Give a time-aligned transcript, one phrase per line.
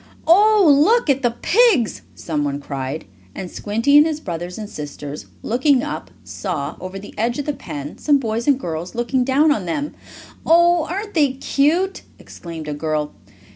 [0.25, 3.05] "Oh, look at the pigs!" someone cried,
[3.35, 7.53] and Squinty, and his brothers and sisters, looking up, saw, over the edge of the
[7.53, 9.93] pen, some boys and girls looking down on them.
[10.43, 13.13] "Oh, aren't they cute!" exclaimed a girl.